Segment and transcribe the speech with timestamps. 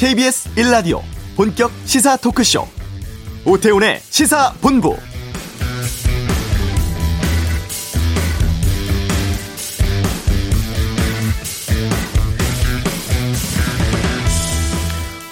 [0.00, 1.02] KBS 1라디오
[1.36, 2.66] 본격 시사 토크쇼
[3.44, 4.96] 오태훈의 시사본부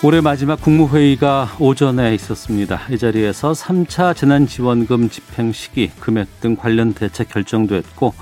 [0.04, 2.82] 올해 마지막 국무회의가 오전에 있었습니다.
[2.90, 8.12] 이 자리에서 3차 재난지원금 집행 시기, 금액 등 관련 대책 결정됐고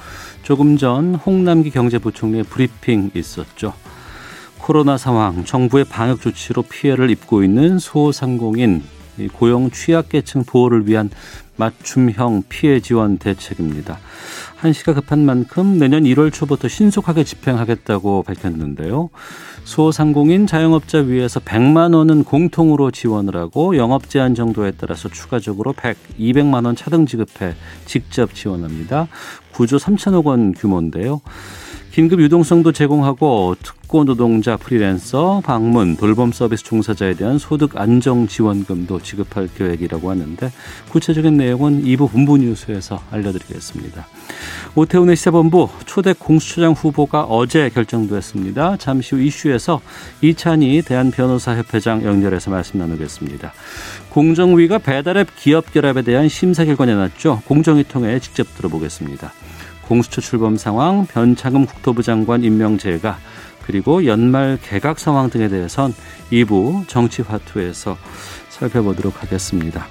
[0.45, 3.75] 조금 전 홍남기 경제부총리의 브리핑 있었죠.
[4.67, 8.83] 코로나 상황, 정부의 방역 조치로 피해를 입고 있는 소상공인,
[9.33, 11.09] 고용 취약계층 보호를 위한
[11.55, 14.01] 맞춤형 피해 지원 대책입니다.
[14.57, 19.11] 한시가 급한 만큼 내년 1월 초부터 신속하게 집행하겠다고 밝혔는데요.
[19.63, 26.67] 소상공인 자영업자 위에서 100만 원은 공통으로 지원을 하고 영업 제한 정도에 따라서 추가적으로 100, 200만
[26.67, 27.55] 원 차등 지급해
[27.85, 29.07] 직접 지원합니다.
[29.53, 31.21] 9조 3천억 원 규모인데요.
[31.97, 39.49] 긴급 유동성도 제공하고 특고 노동자 프리랜서 방문 돌봄 서비스 종사자에 대한 소득 안정 지원금도 지급할
[39.57, 40.53] 계획이라고 하는데
[40.91, 44.07] 구체적인 내용은 2부 본부 뉴스에서 알려드리겠습니다.
[44.75, 48.77] 오태훈의 시사본부 초대 공수처장 후보가 어제 결정됐습니다.
[48.77, 49.81] 잠시 후 이슈에서
[50.21, 53.55] 이찬희 대한변호사협회장 연결해서 말씀 나누겠습니다.
[54.11, 57.41] 공정위가 배달앱 기업 결합에 대한 심사 결과 내놨죠.
[57.47, 59.33] 공정위 통해 직접 들어보겠습니다.
[59.87, 63.19] 공수처 출범 상황, 변창흠 국토부 장관 임명 제가
[63.65, 65.95] 그리고 연말 개각 상황 등에 대해선
[66.31, 67.97] 2부 정치화투에서
[68.49, 69.87] 살펴보도록 하겠습니다.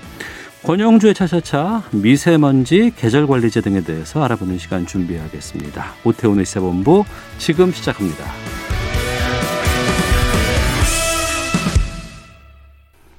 [0.63, 5.93] 권영주의 차차차 미세먼지 계절관리제 등에 대해서 알아보는 시간 준비하겠습니다.
[6.03, 7.03] 오태훈의 시사본부
[7.37, 8.64] 지금 시작합니다.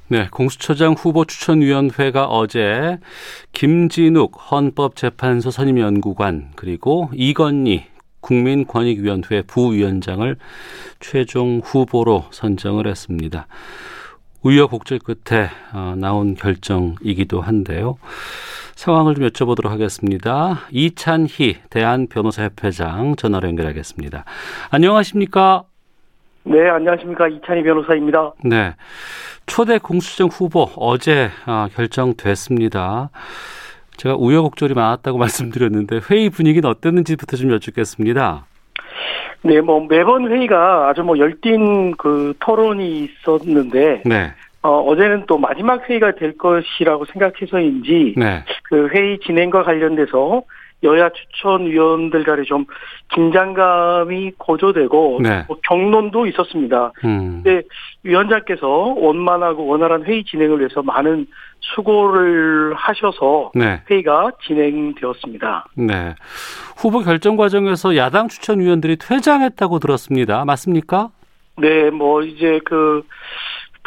[0.09, 2.99] 네, 공수처장 후보 추천위원회가 어제
[3.51, 7.87] 김진욱 헌법재판소 선임연구관 그리고 이건희
[8.21, 10.37] 국민권익위원회 부위원장을
[11.01, 13.49] 최종 후보로 선정을 했습니다.
[14.43, 17.97] 우여곡절 끝에 어, 나온 결정이기도 한데요.
[18.77, 20.61] 상황을 좀 여쭤보도록 하겠습니다.
[20.71, 24.25] 이찬희 대한변호사협회장 전화로 연결하겠습니다.
[24.71, 25.65] 안녕하십니까?
[26.49, 27.27] 네, 안녕하십니까.
[27.27, 28.33] 이찬희 변호사입니다.
[28.45, 28.73] 네.
[29.47, 33.11] 초대 공수처장 후보 어제 아, 결정됐습니다.
[33.97, 38.47] 제가 우여곡절이 많았다고 말씀드렸는데 회의 분위기는 어땠는지부터 좀 여쭙겠습니다.
[39.43, 44.33] 네, 뭐 매번 회의가 아주 뭐 열띤 그 토론이 있었는데 네.
[44.63, 48.45] 어, 어제는 또 마지막 회의가 될 것이라고 생각해서인지 네.
[48.63, 50.43] 그 회의 진행과 관련돼서
[50.87, 52.65] 여야 추천위원들 간에 좀
[53.13, 55.45] 긴장감이 고조되고 네.
[55.49, 56.93] 뭐 경론도 있었습니다.
[57.05, 57.43] 음.
[57.43, 57.63] 근데
[58.03, 61.27] 위원장께서 원만하고 원활한 회의 진행을 위해서 많은
[61.61, 63.83] 수고를 하셔서 네.
[63.91, 65.67] 회의가 진행되었습니다.
[65.75, 66.15] 네.
[66.77, 70.45] 후보 결정 과정에서 야당 추천위원들이 퇴장했다고 들었습니다.
[70.45, 71.09] 맞습니까?
[71.59, 73.03] 네, 뭐 이제 그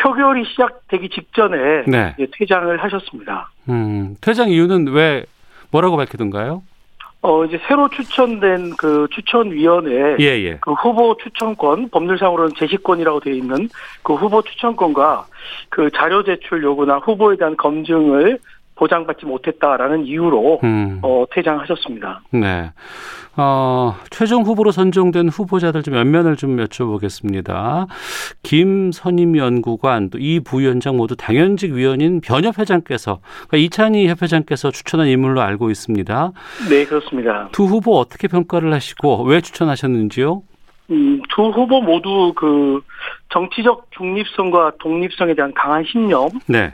[0.02, 2.16] 표결이 시작되기 직전에 네.
[2.38, 3.50] 퇴장을 하셨습니다.
[3.70, 4.16] 음.
[4.22, 5.26] 퇴장 이유는 왜
[5.72, 6.64] 뭐라고 밝히던가요?
[7.22, 10.58] 어 이제 새로 추천된 그 추천위원회 예, 예.
[10.62, 13.68] 그 후보 추천권 법률상으로는 제시권이라고 되어 있는
[14.04, 15.26] 그 후보 추천권과
[15.68, 18.40] 그 자료 제출 요구나 후보에 대한 검증을
[18.80, 21.00] 보장받지 못했다라는 이유로 음.
[21.02, 22.22] 어 퇴장하셨습니다.
[22.32, 22.72] 네.
[23.42, 27.88] 어, 최종 후보로 선정된 후보자들 좀 면면을 좀 여쭤보겠습니다.
[28.44, 35.42] 김선임 연구관 또 이 부위원장 모두 당연직 위원인 변협 회장께서 그러니까 이찬희 협회장께서 추천한 인물로
[35.42, 36.32] 알고 있습니다.
[36.70, 37.50] 네 그렇습니다.
[37.52, 40.42] 두 후보 어떻게 평가를 하시고 왜 추천하셨는지요?
[40.92, 42.82] 음, 두 후보 모두 그
[43.30, 46.74] 정치적 중립성과 독립성에 대한 강한 신념 네.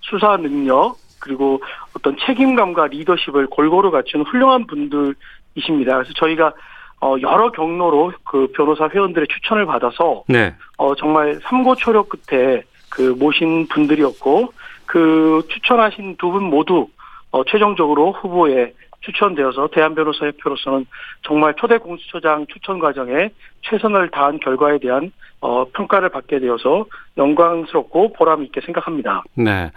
[0.00, 1.60] 수사 능력 그리고
[1.96, 5.94] 어떤 책임감과 리더십을 골고루 갖춘 훌륭한 분들이십니다.
[5.94, 6.52] 그래서 저희가
[7.00, 10.54] 어 여러 경로로 그 변호사 회원들의 추천을 받아서 네.
[10.78, 14.52] 어 정말 삼고초려 끝에 그 모신 분들이었고
[14.86, 16.88] 그 추천하신 두 분 모두
[17.30, 20.86] 어 최종적으로 후보에 추천되어서 대한변호사협회로서는
[21.22, 23.30] 정말 초대 공수처장 추천 과정에
[23.62, 26.86] 최선을 다한 결과에 대한 어, 평가를 받게 되어서
[27.16, 29.22] 영광스럽고 보람 있게 생각합니다.
[29.34, 29.70] 네.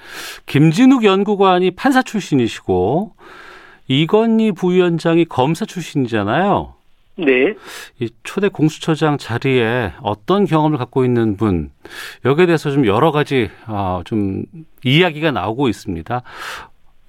[0.48, 3.14] 김진욱 연구관이 판사 출신이시고
[3.88, 6.74] 이건희 부위원장이 검사 출신이잖아요.
[7.18, 7.54] 네.
[8.00, 11.70] 이 초대 공수처장 자리에 어떤 경험을 갖고 있는 분
[12.26, 14.44] 여기에 대해서 좀 여러 가지 어, 좀
[14.84, 16.24] 이야기가 나오고 있습니다.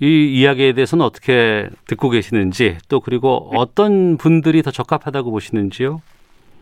[0.03, 6.03] 이 이야기에 대해서는 어떻게 듣고 계시는지 또 그리고 어떤 분들이 더 적합하다고 보시는지요?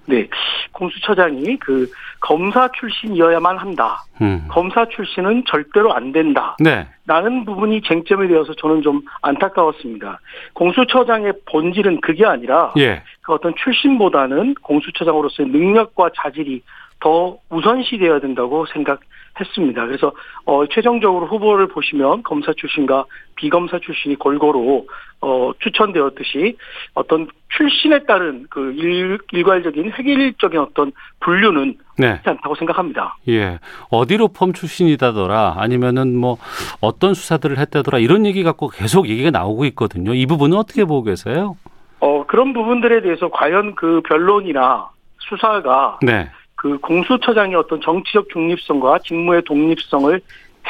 [0.04, 0.28] 네.
[0.72, 1.90] 공수처장이 그
[2.20, 4.04] 검사 출신이어야만 한다.
[4.20, 4.44] 음.
[4.48, 6.54] 검사 출신은 절대로 안 된다.
[6.58, 6.86] 네.
[7.06, 10.20] 라는 부분이 쟁점이 되어서 저는 좀 안타까웠습니다.
[10.52, 13.02] 공수처장의 본질은 그게 아니라 예.
[13.22, 16.62] 그 어떤 출신보다는 공수처장으로서의 능력과 자질이
[17.00, 19.00] 더 우선시되어야 된다고 생각
[19.40, 19.86] 했습니다.
[19.86, 20.12] 그래서
[20.44, 23.06] 어, 최종적으로 후보를 보시면 검사 출신과
[23.36, 24.86] 비검사 출신이 골고루
[25.22, 26.56] 어, 추천되었듯이
[26.94, 32.14] 어떤 출신에 따른 그 일, 일괄적인 획일적인 어떤 분류는 네.
[32.16, 33.16] 있지 않다고 생각합니다.
[33.28, 33.58] 예.
[33.90, 36.38] 어디로 펌 출신이다더라 아니면은 뭐
[36.80, 40.14] 어떤 수사들을 했다더라 이런 얘기 갖고 계속 얘기가 나오고 있거든요.
[40.14, 41.56] 이 부분은 어떻게 보고 계세요?
[42.00, 44.88] 어, 그런 부분들에 대해서 과연 그 변론이나
[45.18, 46.30] 수사가 네.
[46.60, 50.20] 그 공수처장의 어떤 정치적 중립성과 직무의 독립성을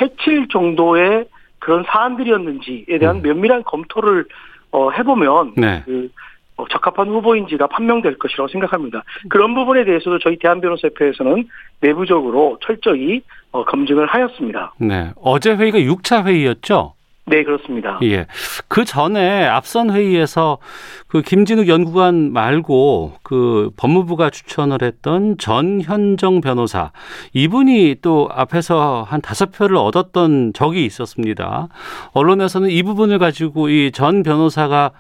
[0.01, 1.25] 해칠 정도의
[1.59, 3.23] 그런 사안들이었는지에 대한 음.
[3.23, 4.25] 면밀한 검토를
[4.71, 5.83] 어, 해보면 네.
[5.85, 6.09] 그
[6.57, 9.03] 어, 적합한 후보인지가 판명될 것이라고 생각합니다.
[9.29, 11.49] 그런 부분에 대해서도 저희 대한변호사협회에서는
[11.81, 14.73] 내부적으로 철저히 어, 검증을 하였습니다.
[14.79, 15.11] 네.
[15.21, 16.95] 어제 회의가 6차 회의였죠?
[17.31, 17.97] 네, 그렇습니다.
[18.03, 18.27] 예.
[18.67, 20.59] 그 전에 앞선 회의에서
[21.07, 26.91] 그 김진욱 연구관 말고 그 법무부가 추천을 했던 전현정 변호사
[27.33, 31.69] 이분이 또 앞에서 한 다섯 표를 얻었던 적이 있었습니다.
[32.13, 34.91] 언론에서는 이 부분을 가지고 이 전 변호사가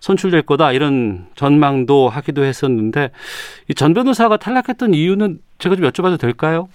[0.00, 3.10] 선출될 거다 이런 전망도 하기도 했었는데
[3.70, 6.68] 이 전 변호사가 탈락했던 이유는 제가 좀 여쭤봐도 될까요?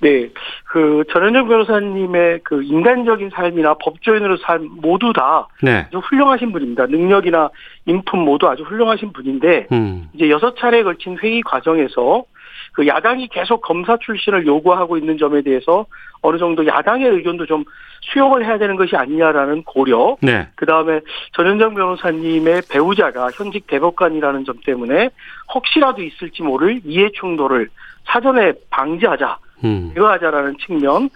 [0.00, 0.28] 네,
[0.64, 5.86] 그 전현정 변호사님의 그 인간적인 삶이나 법조인으로 삶 모두 다 네.
[5.88, 6.86] 아주 훌륭하신 분입니다.
[6.86, 7.50] 능력이나
[7.86, 10.08] 인품 모두 아주 훌륭하신 분인데 음.
[10.12, 12.24] 이제 여섯 차례에 걸친 회의 과정에서
[12.72, 15.86] 그 야당이 계속 검사 출신을 요구하고 있는 점에 대해서
[16.20, 17.64] 어느 정도 야당의 의견도 좀
[18.02, 20.16] 수용을 해야 되는 것이 아니냐라는 고려.
[20.20, 20.46] 네.
[20.54, 21.00] 그 다음에
[21.32, 25.10] 전현정 변호사님의 배우자가 현직 대법관이라는 점 때문에
[25.52, 27.68] 혹시라도 있을지 모를 이해 충돌을
[28.04, 29.38] 사전에 방지하자.
[29.64, 29.90] 음.
[29.94, 31.10] 제거하자라는 측면,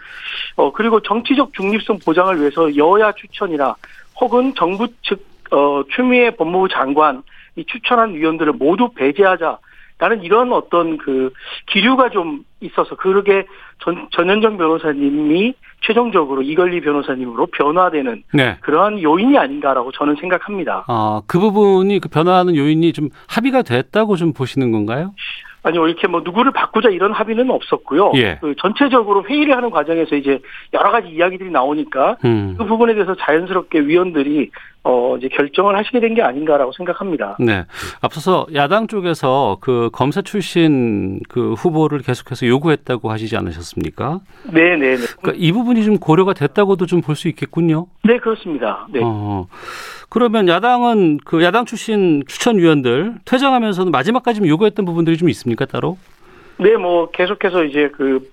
[0.56, 3.76] 어, 그리고 정치적 중립성 보장을 위해서 여야 추천이나
[4.20, 7.22] 혹은 정부 측, 어, 추미애 법무부 장관
[7.56, 9.58] 이 추천한 위원들을 모두 배제하자
[9.98, 11.32] 라는 이런 어떤 그
[11.66, 13.46] 기류가 좀 있어서 그러게
[13.84, 18.56] 전, 전현정 변호사님이 최종적으로 이걸리 변호사님으로 변화되는 네.
[18.62, 20.86] 그러한 요인이 아닌가라고 저는 생각합니다.
[20.88, 25.14] 아, 그 부분이 그 변화하는 요인이 좀 합의가 됐다고 좀 보시는 건가요?
[25.64, 28.12] 아니요, 이렇게 뭐 누구를 바꾸자 이런 합의는 없었고요.
[28.16, 28.38] 예.
[28.40, 30.40] 그 전체적으로 회의를 하는 과정에서 이제
[30.72, 32.56] 여러 가지 이야기들이 나오니까 음.
[32.58, 34.50] 그 부분에 대해서 자연스럽게 위원들이
[34.84, 37.36] 어 이제 결정을 하시게 된 게 아닌가라고 생각합니다.
[37.38, 37.64] 네.
[38.00, 44.20] 앞서서 야당 쪽에서 그 검사 출신 그 후보를 계속해서 요구했다고 하시지 않으셨습니까?
[44.52, 45.06] 네, 네, 네.
[45.20, 47.86] 그러니까 이 부분이 좀 고려가 됐다고도 좀 볼 수 있겠군요.
[48.04, 48.86] 네, 그렇습니다.
[48.90, 49.00] 네.
[49.02, 49.46] 어.
[50.08, 55.96] 그러면 야당은 그 야당 출신 추천위원들 퇴장하면서는 마지막까지 좀 요구했던 부분들이 좀 있습니까 따로?
[56.58, 58.28] 네, 뭐 계속해서 이제 그,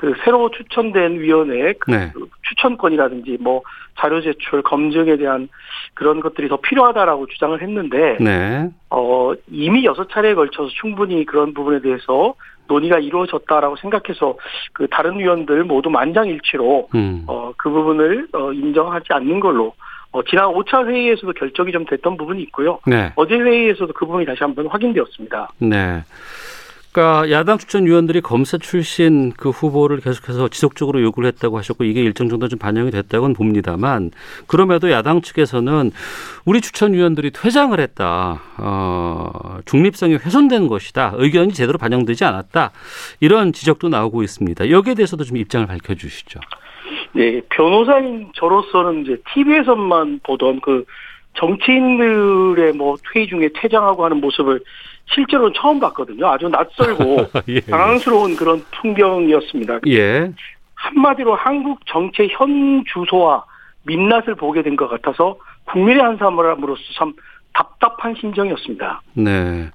[0.00, 2.10] 그 새로 추천된 위원회 그 네.
[2.48, 3.60] 추천권이라든지 뭐
[3.98, 5.50] 자료 제출, 검증에 대한
[5.92, 8.70] 그런 것들이 더 필요하다라고 주장을 했는데 네.
[8.88, 12.32] 어 이미 여섯 차례에 걸쳐서 충분히 그런 부분에 대해서
[12.66, 14.38] 논의가 이루어졌다라고 생각해서
[14.72, 17.24] 그 다른 위원들 모두 만장일치로 음.
[17.26, 19.74] 어그 부분을 어 인정하지 않는 걸로
[20.12, 22.78] 어 지난 5차 회의에서도 결정이 좀 됐던 부분이 있고요.
[22.86, 23.12] 네.
[23.16, 25.50] 어제 회의에서도 그 부분이 다시 한번 확인되었습니다.
[25.58, 26.02] 네.
[26.92, 32.28] 그러니까 야당 추천 위원들이 검사 출신 그 후보를 계속해서 지속적으로 요구를 했다고 하셨고 이게 일정
[32.28, 34.10] 정도 좀 반영이 됐다고는 봅니다만
[34.48, 35.92] 그럼에도 야당 측에서는
[36.44, 38.42] 우리 추천 위원들이 퇴장을 했다.
[38.58, 41.12] 어, 중립성이 훼손된 것이다.
[41.16, 42.72] 의견이 제대로 반영되지 않았다.
[43.20, 44.70] 이런 지적도 나오고 있습니다.
[44.70, 46.40] 여기에 대해서도 좀 입장을 밝혀 주시죠.
[47.12, 50.84] 네, 변호사인 저로서는 이제 TV에서만 보던 그
[51.34, 54.60] 정치인들의 뭐 회의 중에 퇴장하고 하는 모습을
[55.14, 56.28] 실제로는 처음 봤거든요.
[56.28, 57.60] 아주 낯설고 예.
[57.60, 59.80] 당황스러운 그런 풍경이었습니다.
[59.88, 60.32] 예.
[60.74, 63.44] 한마디로 한국 정치의 현 주소와
[63.84, 65.36] 민낯을 보게 된 것 같아서
[65.66, 67.12] 국민의 한 사람으로서 참
[67.52, 69.02] 답답한 심정이었습니다.
[69.14, 69.70] 네.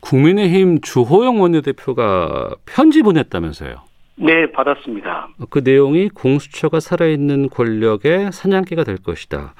[0.00, 3.76] 국민의힘 주호영 원내대표가 편지 보냈다면서요.
[4.16, 5.28] 네, 받았습니다.
[5.50, 9.54] 그 내용이 공수처가 살아있는 권력의 사냥개가 될 것이다.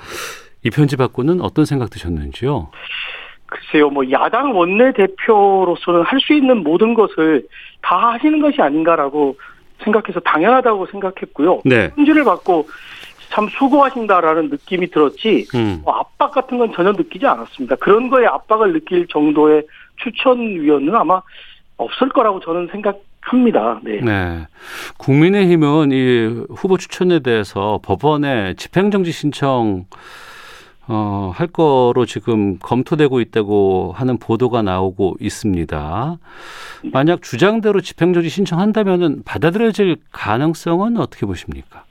[0.64, 2.70] 이 편지 받고는 어떤 생각 드셨는지요?
[3.47, 7.47] 글쎄요, 뭐 야당 원내 대표로서는 할 수 있는 모든 것을
[7.83, 9.37] 다 하시는 것이 아닌가라고
[9.85, 11.61] 생각해서 당연하다고 생각했고요.
[11.65, 11.93] 네.
[11.95, 12.69] 편지를 받고
[13.31, 15.83] 참 수고하신다라는 느낌이 들었지 음.
[15.85, 17.76] 뭐 압박 같은 건 전혀 느끼지 않았습니다.
[17.76, 19.65] 그런 거에 압박을 느낄 정도의
[20.03, 21.21] 추천위원은 아마
[21.76, 23.81] 없을 거라고 저는 생각합니다.
[23.83, 24.00] 네.
[24.00, 24.47] 네.
[24.99, 29.85] 국민의힘은 이 후보 추천에 대해서 법원에 집행정지 신청
[30.88, 36.19] 어, 할 거로 지금 검토되고 있다고 하는 보도가 나오고 있습니다.
[36.93, 41.85] 만약 주장대로 집행정지 신청한다면은 받아들여질 가능성은 어떻게 보십니까?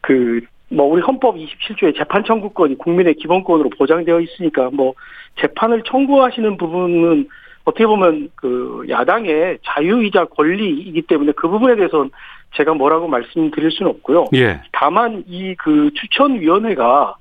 [0.00, 4.94] 그, 뭐, 우리 헌법 27조의 재판 청구권이 국민의 기본권으로 보장되어 있으니까, 뭐,
[5.40, 7.28] 재판을 청구하시는 부분은
[7.64, 12.10] 어떻게 보면 그 야당의 자유이자 권리이기 때문에 그 부분에 대해서는
[12.56, 14.26] 제가 뭐라고 말씀드릴 수는 없고요.
[14.34, 14.60] 예.
[14.72, 17.14] 다만 이 그 추천위원회가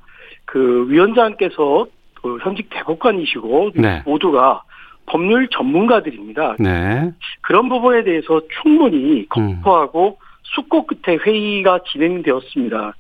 [0.52, 1.88] 그 위원장께서
[2.22, 4.02] 그 현직 대법관이시고 네.
[4.06, 4.64] 모두가
[5.06, 6.58] 법률 전문가들입니다.
[6.60, 7.10] 네.
[7.40, 12.94] 그런 부분에 대해서 충분히 검토하고 숙고 끝에 회의가 진행되었습니다.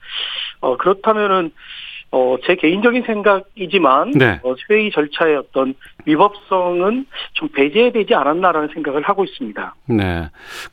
[0.61, 1.51] 어, 그렇다면은
[2.11, 4.39] 어, 제 개인적인 생각이지만 네.
[4.43, 5.73] 어, 회의 절차의 어떤
[6.05, 9.75] 위법성은 좀 배제되지 않았나라는 생각을 하고 있습니다.
[9.87, 10.29] 네.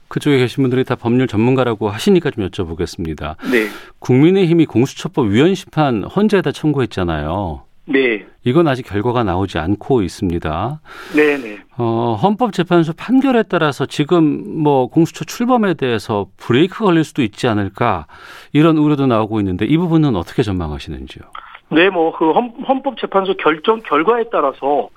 [0.08, 3.36] 그쪽에 계신 분들이 다 법률 전문가라고 하시니까 좀 여쭤보겠습니다.
[3.52, 3.68] 네,
[4.00, 7.67] 국민의힘이 공수처법 위헌 심판 헌재에다 청구했잖아요.
[7.90, 10.80] 네, 이건 아직 결과가 나오지 않고 있습니다.
[11.16, 11.58] 네, 네.
[11.78, 18.06] 어, 헌법재판소 판결에 따라서 지금 뭐 공수처 출범에 대해서 브레이크 걸릴 수도 있지 않을까
[18.52, 21.24] 이런 우려도 나오고 있는데 이 부분은 어떻게 전망하시는지요?
[21.70, 24.88] 네, 뭐 그 헌법재판소 결정 결과에 따라서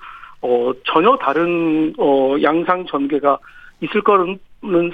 [0.42, 3.38] 어, 전혀 다른 어, 양상 전개가
[3.80, 4.38] 있을 거는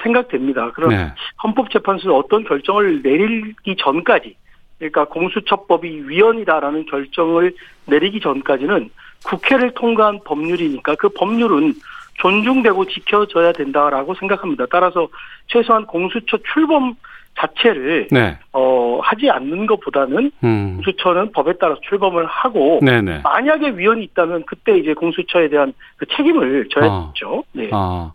[0.03, 0.71] 생각됩니다.
[0.73, 1.13] 그럼 네.
[1.43, 4.37] 헌법재판소는 어떤 결정을 내리기 전까지,
[4.79, 7.55] 그러니까 공수처법이 위헌이다라는 결정을
[7.87, 8.91] 내리기 전까지는
[9.25, 11.75] 국회를 통과한 법률이니까 그 법률은
[12.15, 14.67] 존중되고 지켜져야 된다라고 생각합니다.
[14.71, 15.09] 따라서
[15.47, 16.95] 최소한 공수처 출범
[17.39, 18.37] 자체를 네.
[18.53, 20.75] 어, 하지 않는 것보다는 음.
[20.77, 23.21] 공수처는 법에 따라서 출범을 하고 네네.
[23.23, 27.13] 만약에 위헌이 있다면 그때 이제 공수처에 대한 그 책임을 져야 아.
[27.15, 27.45] 되죠.
[27.53, 27.71] 네.
[27.73, 28.13] 아,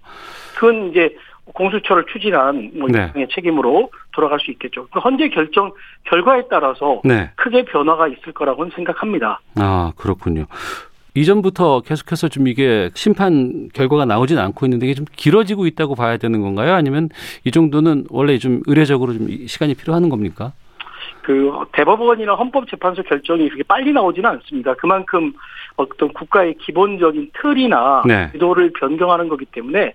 [0.56, 3.06] 그건 이제 공수처를 추진한 뭐 네.
[3.08, 4.88] 일종의 책임으로 돌아갈 수 있겠죠.
[4.92, 5.72] 그 헌재 결정
[6.06, 7.32] 결과에 따라서 네.
[7.36, 9.42] 크게 변화가 있을 거라고는 생각합니다.
[9.56, 10.46] 아, 그렇군요.
[11.16, 16.42] 이전부터 계속해서 좀 이게 심판 결과가 나오진 않고 있는데 이게 좀 길어지고 있다고 봐야 되는
[16.42, 16.74] 건가요?
[16.74, 17.10] 아니면
[17.44, 20.54] 이 정도는 원래 좀 의례적으로 좀 시간이 필요한 겁니까?
[21.24, 24.74] 그 대법원이나 헌법재판소 결정이 그렇게 빨리 나오지는 않습니다.
[24.76, 25.34] 그만큼
[25.76, 28.30] 어떤 국가의 기본적인 틀이나 네.
[28.34, 29.94] 의도를 변경하는 거기 때문에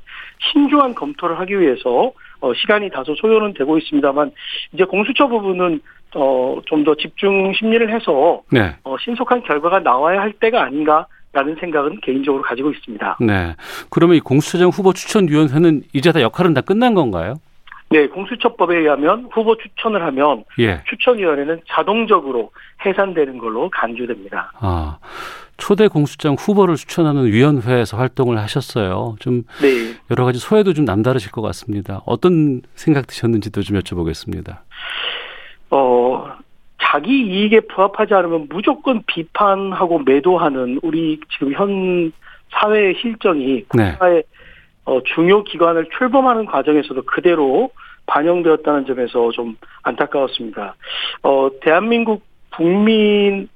[0.53, 4.33] 신중한 검토를 하기 위해서 어, 시간이 다소 소요는 되고 있습니다만
[4.73, 5.81] 이제 공수처 부분은
[6.15, 8.75] 어, 좀 더 집중 심리를 해서 네.
[8.83, 13.19] 어, 신속한 결과가 나와야 할 때가 아닌가 라는 생각은 개인적으로 가지고 있습니다.
[13.21, 13.55] 네.
[13.91, 17.35] 그러면 이 공수처장 후보 추천위원회는 이제 다 역할은 다 끝난 건가요?
[17.91, 20.83] 네, 공수처법에 의하면 후보 추천을 하면 예.
[20.89, 22.51] 추천위원회는 자동적으로
[22.85, 24.53] 해산되는 걸로 간주됩니다.
[24.61, 24.99] 아,
[25.57, 29.17] 초대 공수장 후보를 추천하는 위원회에서 활동을 하셨어요.
[29.21, 29.95] 좀 네.
[30.11, 32.03] 여러 가지 소외도 좀 남다르실 것 같습니다.
[32.05, 34.59] 어떤 생각 드셨는지도 좀 여쭤보겠습니다.
[35.71, 36.27] 어,
[36.81, 42.13] 자기 이익에 부합하지 않으면 무조건 비판하고 매도하는 우리 지금 현
[42.51, 43.93] 사회의 실정이 네.
[43.93, 44.23] 국가의
[44.89, 47.71] 어, 중요 기관을 출범하는 과정에서도 그대로
[48.07, 50.77] 반영되었다는 점에서 좀 안타까웠습니다.
[51.23, 52.23] 어, 대한민국
[52.57, 53.49] 국민이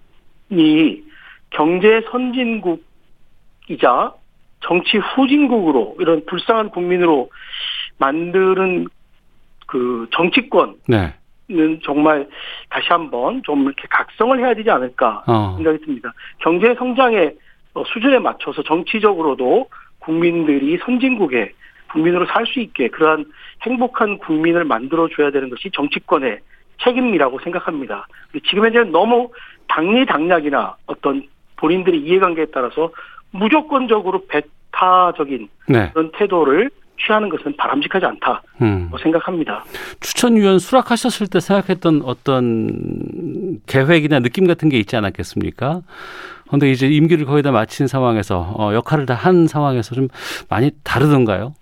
[1.48, 2.82] 경제 선진국이자
[4.60, 7.30] 정치 후진국으로 이런 불쌍한 국민으로
[7.96, 8.88] 만드는
[9.66, 11.14] 그 정치권 네.
[11.48, 12.28] 는 정말
[12.70, 15.54] 다시 한번 좀 이렇게 각성을 해야 되지 않을까 어.
[15.56, 16.12] 생각이 듭니다.
[16.38, 17.36] 경제 성장의
[17.74, 19.68] 어, 수준에 맞춰서 정치적으로도
[20.02, 21.52] 국민들이 선진국의
[21.92, 23.24] 국민으로 살 수 있게 그러한
[23.62, 26.40] 행복한 국민을 만들어 줘야 되는 것이 정치권의
[26.82, 28.06] 책임이라고 생각합니다.
[28.48, 29.30] 지금 현재는 너무
[29.68, 31.22] 당리당략이나 어떤
[31.56, 32.90] 본인들의 이해관계에 따라서
[33.30, 35.90] 무조건적으로 배타적인 네.
[35.92, 36.70] 그런 태도를
[37.04, 38.90] 취하는 것은 바람직하지 않다고 음.
[39.00, 39.64] 생각합니다.
[40.00, 45.82] 추천위원 수락하셨을 때 생각했던 어떤 계획이나 느낌 같은 게 있지 않았겠습니까?
[46.52, 50.08] 그런데 이제 임기를 거의 다 마친 상황에서 어, 역할을 다 한 상황에서 좀
[50.50, 51.54] 많이 다르던가요?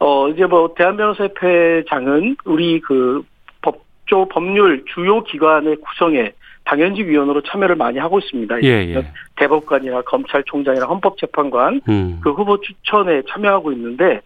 [0.00, 3.22] 어, 이제 뭐, 대한변호사협회장은 우리 그
[3.62, 6.32] 법조 법률 주요 기관의 구성에
[6.64, 8.62] 당연직 위원으로 참여를 많이 하고 있습니다.
[8.62, 9.12] 예, 예.
[9.36, 12.20] 대법관이나 검찰총장이나 헌법재판관 음.
[12.22, 14.20] 그 후보 추천에 참여하고 있는데,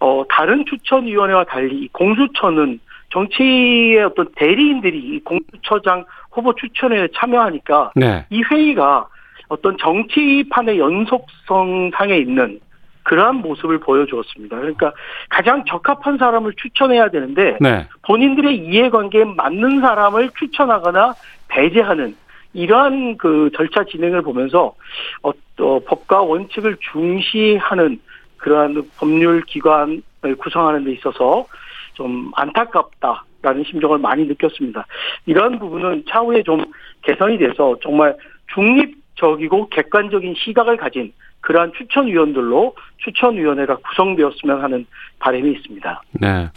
[0.00, 2.80] 어, 다른 추천위원회와 달리 이 공수처는
[3.12, 8.26] 정치의 어떤 대리인들이 이 공수처장 후보 추천에 참여하니까 네.
[8.30, 9.06] 이 회의가
[9.48, 12.58] 어떤 정치판의 연속성 상에 있는
[13.04, 14.56] 그러한 모습을 보여주었습니다.
[14.56, 14.92] 그러니까
[15.28, 17.86] 가장 적합한 사람을 추천해야 되는데 네.
[18.06, 21.14] 본인들의 이해관계에 맞는 사람을 추천하거나
[21.48, 22.16] 배제하는
[22.54, 24.74] 이러한 그 절차 진행을 보면서
[25.22, 28.00] 어, 어, 법과 원칙을 중시하는
[28.36, 30.02] 그러한 법률 기관을
[30.38, 31.46] 구성하는 데 있어서
[31.94, 34.86] 좀 안타깝다라는 심정을 많이 느꼈습니다.
[35.26, 36.64] 이러한 부분은 차후에 좀
[37.02, 38.16] 개선이 돼서 정말
[38.54, 44.86] 중립적이고 객관적인 시각을 가진 그러한 추천위원들로 추천위원회가 구성되었으면 하는
[45.18, 46.02] 바람이 있습니다.
[46.20, 46.48] 네.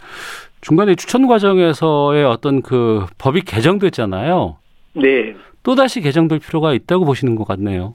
[0.60, 4.56] 중간에 추천 과정에서의 어떤 그 법이 개정됐잖아요.
[4.94, 5.36] 네.
[5.62, 7.94] 또다시 개정될 필요가 있다고 보시는 것 같네요.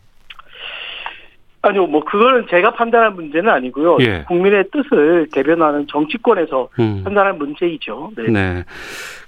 [1.64, 3.98] 아니요, 뭐 그거는 제가 판단할 문제는 아니고요.
[4.02, 4.24] 예.
[4.28, 7.02] 국민의 뜻을 대변하는 정치권에서 음.
[7.04, 8.12] 판단할 문제이죠.
[8.18, 8.32] 네.
[8.32, 8.64] 네.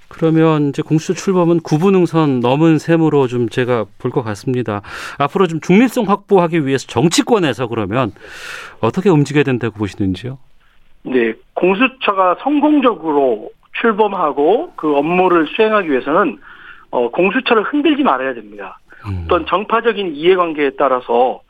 [0.08, 4.82] 그러면 이제 공수처 출범은 구분응선 넘은 셈으로 좀 제가 볼 것 같습니다.
[5.18, 8.12] 앞으로 좀 중립성 확보하기 위해서 정치권에서 그러면
[8.80, 10.38] 어떻게 움직여야 된다고 보시는지요?
[11.04, 13.50] 네, 공수처가 성공적으로
[13.80, 16.38] 출범하고 그 업무를 수행하기 위해서는
[16.90, 18.78] 어, 공수처를 흔들지 말아야 됩니다.
[19.06, 19.22] 음.
[19.24, 21.40] 어떤 정파적인 이해관계에 따라서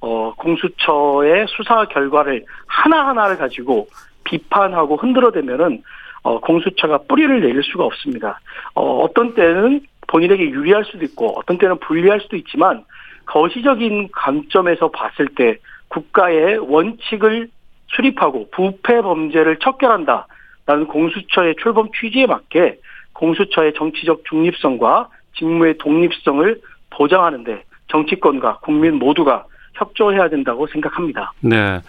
[0.00, 3.88] 어, 공수처의 수사 결과를 하나하나를 가지고
[4.24, 5.82] 비판하고 흔들어대면은
[6.22, 8.40] 어, 공수처가 뿌리를 내릴 수가 없습니다.
[8.74, 12.84] 어, 어떤 때는 본인에게 유리할 수도 있고 어떤 때는 불리할 수도 있지만
[13.26, 15.56] 거시적인 관점에서 봤을 때
[15.88, 17.48] 국가의 원칙을
[17.88, 22.78] 수립하고 부패 범죄를 척결한다라는 공수처의 출범 취지에 맞게
[23.12, 29.44] 공수처의 정치적 중립성과 직무의 독립성을 보장하는데 정치권과 국민 모두가
[29.84, 31.32] 협조해야 된다고 생각합니다.
[31.40, 31.80] 네.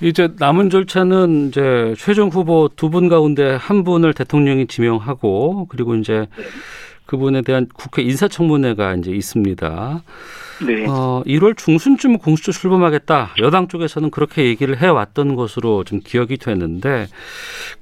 [0.00, 6.26] 이제 남은 절차는 이제 최종 후보 두 분 가운데 한 분을 대통령이 지명하고 그리고 이제
[6.36, 6.44] 네.
[7.06, 10.02] 그분에 대한 국회 인사청문회가 이제 있습니다.
[10.66, 10.86] 네.
[10.88, 13.34] 어, 1월 중순쯤 공수처 출범하겠다.
[13.38, 17.06] 여당 쪽에서는 그렇게 얘기를 해왔던 것으로 좀 기억이 되는데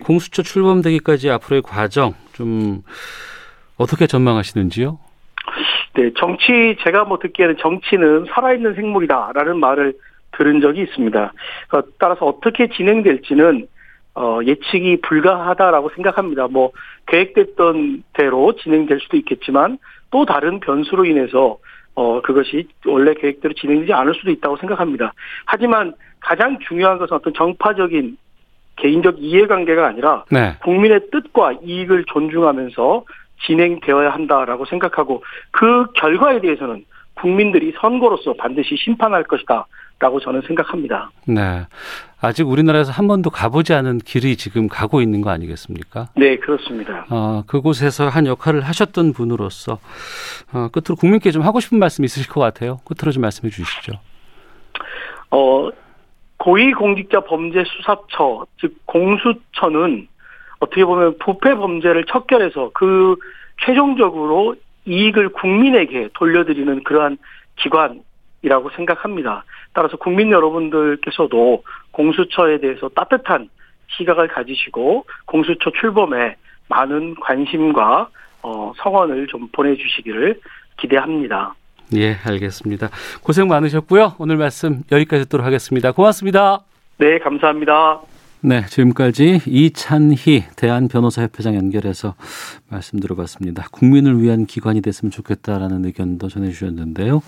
[0.05, 2.83] 공수처 출범되기까지 앞으로의 과정 좀
[3.77, 4.99] 어떻게 전망하시는지요?
[5.95, 9.95] 네, 정치 제가 뭐 듣기에는 정치는 살아있는 생물이다라는 말을
[10.33, 11.33] 들은 적이 있습니다.
[11.73, 13.69] 어, 따라서 어떻게 진행될지는
[14.17, 16.49] 어, 예측이 불가하다라고 생각합니다.
[16.49, 16.73] 뭐
[17.07, 19.79] 계획됐던 대로 진행될 수도 있겠지만
[20.11, 21.59] 또 다른 변수로 인해서
[21.95, 25.13] 어, 그것이 원래 계획대로 진행되지 않을 수도 있다고 생각합니다.
[25.47, 28.17] 하지만 가장 중요한 것은 어떤 정파적인
[28.77, 30.57] 개인적 이해관계가 아니라 네.
[30.63, 33.05] 국민의 뜻과 이익을 존중하면서
[33.47, 36.85] 진행되어야 한다라고 생각하고 그 결과에 대해서는
[37.15, 39.67] 국민들이 선거로서 반드시 심판할 것이다.
[40.01, 41.11] 라고 저는 생각합니다.
[41.27, 41.67] 네.
[42.21, 46.09] 아직 우리나라에서 한 번도 가보지 않은 길이 지금 가고 있는 거 아니겠습니까?
[46.17, 47.07] 네, 그렇습니다.
[47.11, 49.79] 어, 그곳에서 한 역할을 하셨던 분으로서
[50.53, 52.81] 어, 끝으로 국민께 좀 하고 싶은 말씀 있으실 것 같아요.
[52.85, 53.93] 끝으로 좀 말씀해 주시죠.
[55.31, 55.71] 어,
[56.39, 60.09] 고위공직자 범죄 수사처, 즉 공수처는
[60.59, 63.17] 어떻게 보면 부패 범죄를 척결해서 그
[63.61, 67.19] 최종적으로 이익을 국민에게 돌려드리는 그러한
[67.57, 69.45] 기관이라고 생각합니다.
[69.73, 73.49] 따라서 국민 여러분들께서도 공수처에 대해서 따뜻한
[73.97, 76.37] 시각을 가지시고 공수처 출범에
[76.69, 78.09] 많은 관심과
[78.43, 80.41] 어, 성원을 좀 보내주시기를
[80.77, 81.55] 기대합니다.
[81.97, 82.89] 예, 알겠습니다.
[83.23, 84.15] 고생 많으셨고요.
[84.19, 85.93] 오늘 말씀 여기까지 듣도록 하겠습니다.
[85.93, 86.61] 고맙습니다.
[86.99, 88.14] 네, 감사합니다.
[88.47, 92.15] 네, 지금까지 이찬희 대한변호사협회장 연결해서
[92.69, 93.69] 말씀 들어봤습니다.
[93.71, 97.23] 국민을 위한 기관이 됐으면 좋겠다라는 의견도 전해주셨는데요.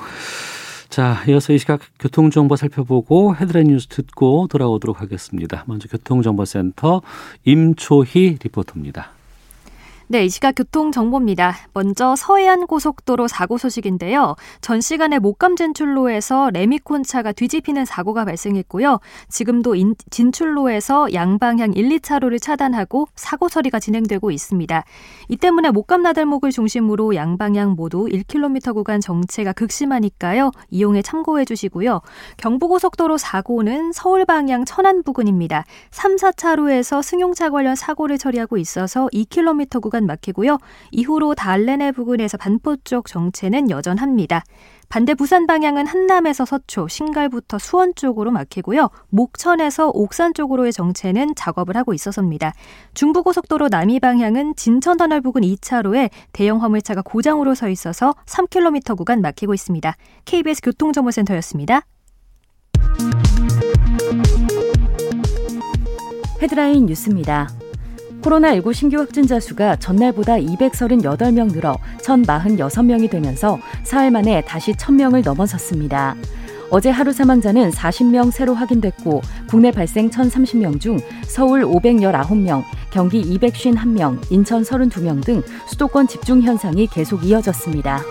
[0.91, 5.65] 자, 이어서 이 시각 교통정보 살펴보고 헤드라인 뉴스 듣고 돌아오도록 하겠습니다.
[5.67, 7.01] 먼저 교통정보센터
[7.47, 9.16] 임초희 리포터입니다.
[10.09, 11.53] 네, 이 시각 교통 정보입니다.
[11.73, 14.37] 먼저 서해안 고속도로 사고 소식인데요.
[14.61, 19.01] 전 시간에 목감 진출로에서 레미콘 차가 뒤집히는 사고가 발생했고요.
[19.29, 24.85] 지금도 인, 진출로에서 양방향 1, 2차로를 차단하고 사고 처리가 진행되고 있습니다.
[25.29, 30.53] 이 때문에 목감 나들목을 중심으로 양방향 모두 1km 구간 정체가 극심하니까요.
[30.71, 32.01] 이용에 참고해 주시고요.
[32.37, 35.65] 경부고속도로 사고는 서울 방향 천안 부근입니다.
[35.91, 40.59] 3, 4차로에서 승용차 관련 사고를 처리하고 있어서 2km 구간 구간 막히고요.
[40.91, 44.45] 이후로 달래내 부근에서 반포 쪽 정체는 여전합니다.
[44.91, 48.91] 반대 부산 방향은 한남에서 서초, 신갈부터 수원 쪽으로 막히고요.
[49.09, 52.53] 목천에서 옥산 쪽으로의 정체는 작업을 하고 있어서입니다.
[52.93, 59.97] 중부고속도로 남이 방향은 진천터널 부근 2차로에 대형 화물차가 고장으로 서 있어서 3km 구간 막히고 있습니다.
[60.27, 61.81] KBS 교통정보센터였습니다.
[66.43, 67.49] 헤드라인 뉴스입니다.
[68.27, 76.17] 코로나19 신규 확진자 수가 전날보다 238명 늘어 1,046명이 되면서 사흘 만에 다시 1,000명을 넘어섰습니다.
[76.71, 84.63] 어제 하루 사망자는 40명 새로 확인됐고 국내 발생 1,030명 중 서울 519명, 경기 251명, 인천
[84.63, 88.03] 32명 등 수도권 집중 현상이 계속 이어졌습니다.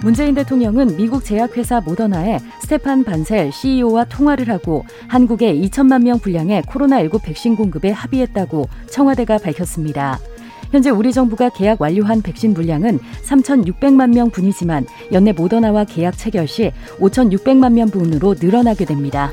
[0.00, 7.20] 문재인 대통령은 미국 제약회사 모더나의 스테판 반셀 CEO와 통화를 하고 한국에 2천만 명 분량의 코로나19
[7.22, 10.20] 백신 공급에 합의했다고 청와대가 밝혔습니다.
[10.70, 16.70] 현재 우리 정부가 계약 완료한 백신 물량은 3,600만 명 분이지만 연내 모더나와 계약 체결 시
[17.00, 19.32] 5,600만 명 분으로 늘어나게 됩니다.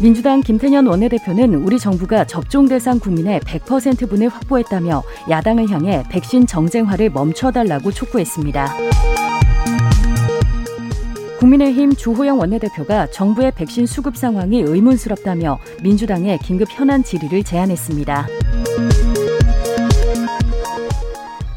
[0.00, 7.90] 민주당 김태년 원내대표는 우리 정부가 접종 대상 국민의 100%분을 확보했다며 야당을 향해 백신 정쟁화를 멈춰달라고
[7.90, 8.74] 촉구했습니다.
[11.40, 18.28] 국민의힘 주호영 원내대표가 정부의 백신 수급 상황이 의문스럽다며 민주당에 긴급 현안 질의를 제안했습니다.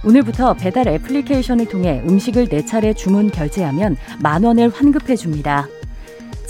[0.04, 5.68] 오늘부터 배달 애플리케이션을 통해 음식을 4차례 주문 결제하면 만 원을 환급해 줍니다.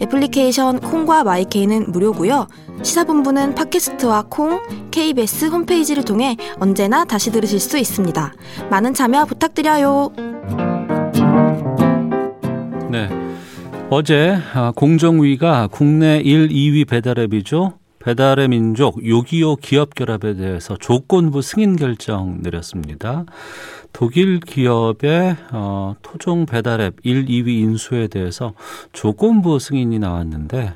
[0.00, 2.46] 애플리케이션 콩과 마이케이는 무료고요.
[2.82, 8.32] 시사본부는 팟캐스트와 콩, KBS 홈페이지를 통해 언제나 다시 들으실 수 있습니다.
[8.70, 10.12] 많은 참여 부탁드려요.
[12.90, 13.08] 네.
[13.90, 17.77] 어제 아, 공정위가 국내 1, 2위 배달앱이죠.
[18.00, 23.24] 배달의 민족 요기요 기업 결합에 대해서 조건부 승인 결정 내렸습니다.
[23.92, 28.52] 독일 기업의 어, 토종 배달앱 1, 2위 인수에 대해서
[28.92, 30.74] 조건부 승인이 나왔는데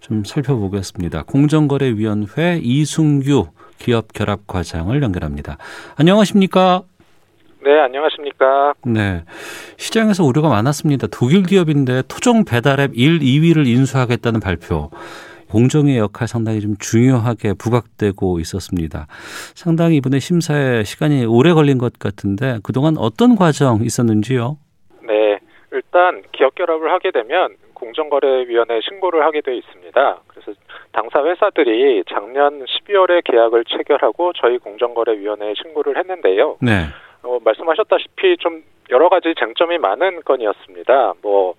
[0.00, 1.24] 좀 살펴보겠습니다.
[1.24, 5.58] 공정거래위원회 이승규 기업 결합 과장을 연결합니다.
[5.96, 6.82] 안녕하십니까?
[7.64, 8.74] 네, 안녕하십니까?
[8.86, 9.24] 네.
[9.76, 11.06] 시장에서 우려가 많았습니다.
[11.10, 14.90] 독일 기업인데 토종 배달앱 1, 2위를 인수하겠다는 발표.
[15.52, 19.06] 공정의 역할 상당히 좀 중요하게 부각되고 있었습니다.
[19.54, 24.56] 상당히 이번에 심사에 시간이 오래 걸린 것 같은데 그동안 어떤 과정 있었는지요?
[25.06, 25.38] 네.
[25.70, 30.20] 일단 기업 결합을 하게 되면 공정거래위원회에 신고를 하게 돼 있습니다.
[30.26, 30.58] 그래서
[30.92, 36.56] 당사 회사들이 작년 12월에 계약을 체결하고 저희 공정거래위원회에 신고를 했는데요.
[36.62, 36.86] 네.
[37.22, 41.14] 어, 말씀하셨다시피 좀 여러 가지 쟁점이 많은 건이었습니다.
[41.22, 41.54] 뭐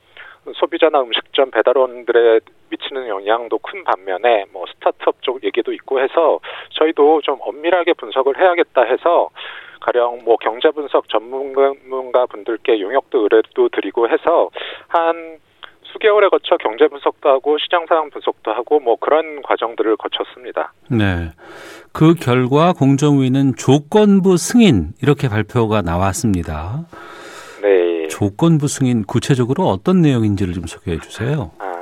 [0.56, 2.41] 소비자나 음식점 배달원들의
[2.73, 6.39] 미치는 영향도 큰 반면에 뭐 스타트업 쪽 얘기도 있고 해서
[6.71, 9.29] 저희도 좀 엄밀하게 분석을 해야겠다 해서
[9.81, 14.49] 가령 뭐 경제 분석 전문가 분들께 용역도 의뢰도 드리고 해서
[14.88, 15.38] 한
[15.83, 20.73] 수개월에 거쳐 경제 분석도 하고 시장 상황 분석도 하고 뭐 그런 과정들을 거쳤습니다.
[20.89, 21.29] 네.
[21.91, 26.86] 그 결과 공정위는 조건부 승인 이렇게 발표가 나왔습니다.
[27.62, 28.07] 네.
[28.07, 31.51] 조건부 승인 구체적으로 어떤 내용인지를 좀 소개해 주세요.
[31.59, 31.72] 아,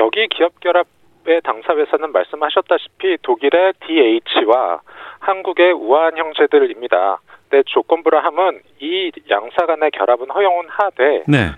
[0.00, 4.80] 여기 기업 결합의 당사 회사는 말씀하셨다시피 독일의 DH와
[5.18, 7.20] 한국의 우한 형제들입니다.
[7.50, 11.50] 네, 조건부라 함은 이 양사 간의 결합은 허용은 하되 네.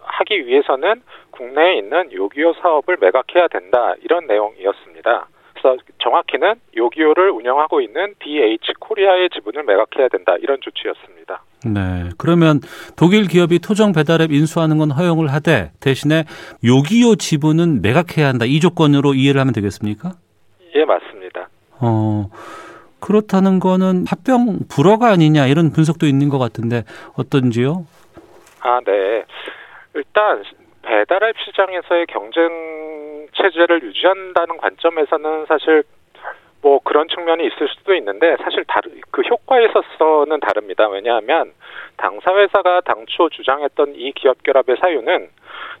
[0.00, 5.28] 하기 위해서는 국내에 있는 요기요 사업을 매각해야 된다 이런 내용이었습니다.
[5.54, 11.42] 그래서 정확히는 요기요를 운영하고 있는 DH 코리아의 지분을 매각해야 된다 이런 조치였습니다.
[11.66, 12.10] 네.
[12.18, 12.60] 그러면
[12.96, 16.24] 독일 기업이 토종 배달앱 인수하는 건 허용을 하되 대신에
[16.64, 20.12] 요기요 지분은 매각해야 한다 이 조건으로 이해를 하면 되겠습니까?
[20.74, 21.48] 예, 맞습니다.
[21.80, 22.28] 어.
[23.00, 26.84] 그렇다는 거는 합병 불허가 아니냐 이런 분석도 있는 것 같은데
[27.16, 27.86] 어떤지요?
[28.60, 29.24] 아, 네.
[29.94, 30.42] 일단
[30.82, 32.48] 배달앱 시장에서의 경쟁
[33.34, 35.82] 체제를 유지한다는 관점에서는 사실
[36.64, 40.88] 뭐 그런 측면이 있을 수도 있는데 사실 다르, 그 효과에 있어서는 다릅니다.
[40.88, 41.52] 왜냐하면
[41.98, 45.28] 당사 회사가 당초 주장했던 이 기업 결합의 사유는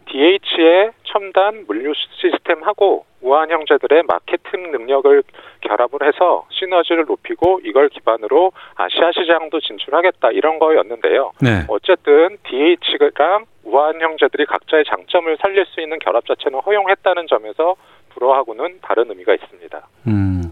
[0.06, 5.22] DH의 첨단 물류 시스템하고 우한 형제들의 마케팅 능력을
[5.62, 11.32] 결합을 해서 시너지를 높이고 이걸 기반으로 아시아 시장도 진출하겠다 이런 거였는데요.
[11.40, 11.64] 네.
[11.68, 17.76] 어쨌든 DH랑 우한 형제들이 각자의 장점을 살릴 수 있는 결합 자체는 허용했다는 점에서
[18.10, 19.88] 불허하고는 다른 의미가 있습니다.
[20.06, 20.43] 음,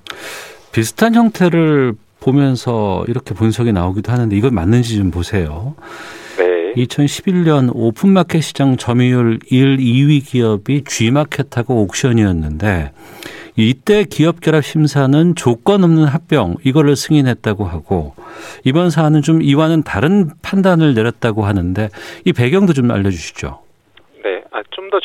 [0.73, 5.75] 비슷한 형태를 보면서 이렇게 분석이 나오기도 하는데 이건 맞는지 좀 보세요.
[6.39, 6.73] 네.
[6.83, 12.93] 2011년 오픈마켓 시장 점유율 1, 2위 기업이 G마켓하고 옥션이었는데
[13.57, 18.15] 이때 기업 결합 심사는 조건 없는 합병 이거를 승인했다고 하고
[18.65, 21.91] 이번 사안은 좀 이와는 다른 판단을 내렸다고 하는데
[22.25, 23.61] 이 배경도 좀 알려주시죠.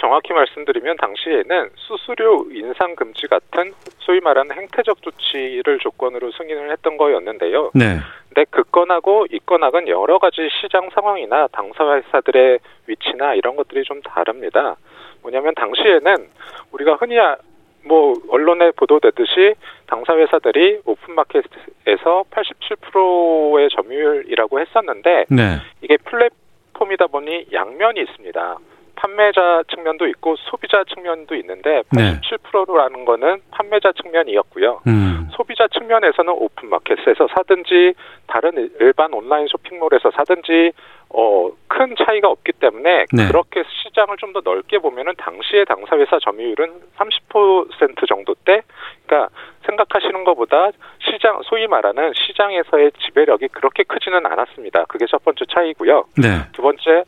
[0.08, 7.72] 정확히 말씀드리면 당시에는 수수료 인상 금지 같은 소위 말하는 행태적 조치를 조건으로 승인을 했던 거였는데요.
[7.76, 8.00] 네.
[8.30, 14.02] 근데 그 건하고 이 건하고는 여러 가지 시장 상황이나 당사 회사들의 위치나 이런 것들이 좀
[14.02, 14.78] 다릅니다.
[15.22, 16.30] 뭐냐면 당시에는
[16.72, 17.36] 우리가 흔히 아-
[17.84, 19.56] 뭐 언론에 보도되듯이
[19.88, 25.58] 당사 회사들이 오픈마켓에서 87%의 점유율이라고 했었는데 네.
[25.82, 28.58] 이게 플랫폼이다 보니 양면이 있습니다.
[28.98, 32.20] 판매자 측면도 있고 소비자 측면도 있는데 네.
[32.20, 34.82] 87%라는 거는 판매자 측면이었고요.
[34.88, 35.30] 음.
[35.32, 37.94] 소비자 측면에서는 오픈 마켓에서 사든지
[38.28, 40.72] 다른 일반 온라인 쇼핑몰에서 사든지
[41.10, 43.28] 어, 큰 차이가 없기 때문에 네.
[43.28, 48.62] 그렇게 시장을 좀 더 넓게 보면은 당시의 당사회사 점유율은 30% 정도 대
[49.06, 49.30] 그러니까
[49.66, 54.86] 생각하시는 것보다 시장 소위 말하는 시장에서의 지배력이 그렇게 크지는 않았습니다.
[54.86, 56.04] 그게 첫 번째 차이고요.
[56.18, 56.28] 네.
[56.52, 57.04] 두 번째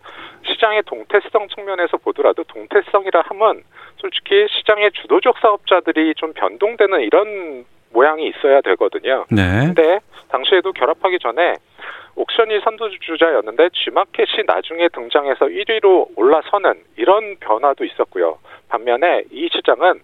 [0.46, 3.64] 시장의 동태성 측면에서 보더라도 동태성이라 하면
[3.98, 9.26] 솔직히 시장의 주도적 사업자들이 좀 변동되는 이런 모양이 있어야 되거든요.
[9.32, 9.44] 네.
[9.66, 10.00] 근데
[10.30, 11.56] 당시에도 결합하기 전에
[12.16, 18.40] 옥션이 선두주자였는데 G마켓이 나중에 등장해서 1위로 올라서는 이런 변화도 있었고요.
[18.68, 20.02] 반면에 이 시장은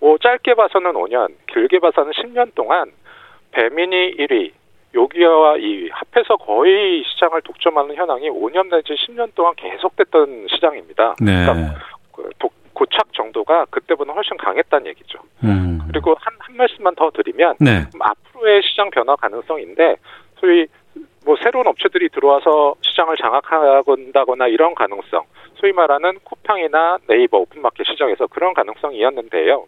[0.00, 2.92] 뭐 짧게 봐서는 5년, 길게 봐서는 10년 동안
[3.52, 4.52] 배민이 1위,
[4.96, 11.14] 요기어와 2위 합해서 거의 시장을 독점하는 현황이 5년 내지 10년 동안 계속됐던 시장입니다.
[11.20, 11.44] 네.
[11.44, 11.78] 그러니까
[12.12, 15.18] 그 도- 고착 정도가 그때보다 훨씬 강했다는 얘기죠.
[15.44, 15.80] 음.
[15.88, 17.88] 그리고 한, 한 말씀만 더 드리면 네.
[17.90, 19.96] 좀 앞으로의 시장 변화 가능성인데
[20.40, 20.66] 소위
[21.24, 25.24] 뭐 새로운 업체들이 들어와서 시장을 장악한다거나 이런 가능성,
[25.56, 29.66] 소위 말하는 쿠팡이나 네이버 오픈마켓 시장에서 그런 가능성이었는데요.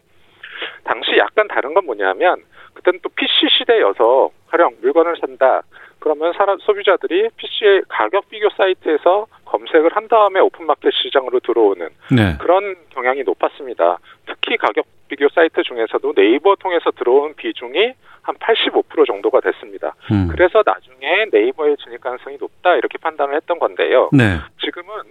[0.84, 2.42] 당시 약간 다른 건 뭐냐면
[2.78, 5.62] 그때는 또 PC 시대여서 가령 물건을 산다.
[5.98, 12.36] 그러면 사람 소비자들이 PC의 가격 비교 사이트에서 검색을 한 다음에 오픈마켓 시장으로 들어오는 네.
[12.38, 13.98] 그런 경향이 높았습니다.
[14.26, 19.94] 특히 가격 비교 사이트 중에서도 네이버 통해서 들어온 비중이 한 85% 정도가 됐습니다.
[20.12, 20.28] 음.
[20.30, 24.10] 그래서 나중에 네이버의 진입 가능성이 높다 이렇게 판단을 했던 건데요.
[24.12, 24.38] 네.
[24.62, 25.02] 지금은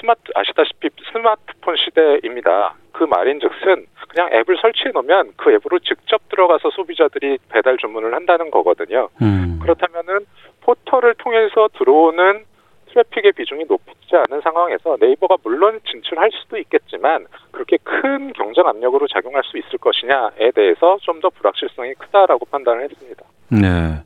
[0.00, 2.74] 스마트 아시다시피 스마트폰 시대입니다.
[2.92, 9.10] 그 말인즉슨 그냥 앱을 설치해 놓으면 그 앱으로 직접 들어가서 소비자들이 배달 주문을 한다는 거거든요.
[9.20, 9.58] 음.
[9.60, 10.24] 그렇다면은
[10.62, 12.44] 포털을 통해서 들어오는
[12.88, 19.42] 트래픽의 비중이 높지 않은 상황에서 네이버가 물론 진출할 수도 있겠지만 그렇게 큰 경쟁 압력으로 작용할
[19.44, 23.22] 수 있을 것이냐에 대해서 좀 더 불확실성이 크다라고 판단을 했습니다.
[23.50, 24.02] 네.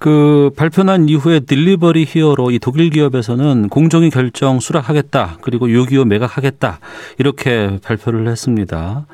[0.00, 5.36] 그 발표난 이후에 딜리버리 히어로 이 독일 기업에서는 공정위 결정 수락하겠다.
[5.42, 6.80] 그리고 요기요 매각하겠다.
[7.18, 9.04] 이렇게 발표를 했습니다.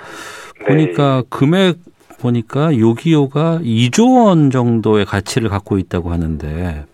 [0.61, 0.65] 네.
[0.67, 1.79] 보니까 금액
[2.21, 6.85] 보니까 요기요가 2조 원 정도의 가치를 갖고 있다고 하는데